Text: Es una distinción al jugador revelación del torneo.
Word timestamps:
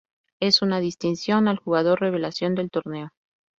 Es 0.41 0.63
una 0.63 0.79
distinción 0.79 1.47
al 1.47 1.57
jugador 1.59 1.99
revelación 2.01 2.55
del 2.55 2.71
torneo. 2.71 3.09